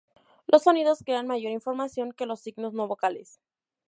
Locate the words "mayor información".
1.27-2.11